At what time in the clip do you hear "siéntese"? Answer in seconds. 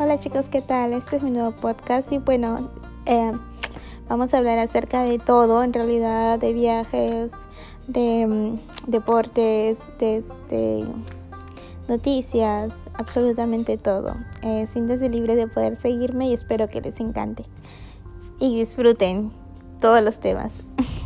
14.72-15.08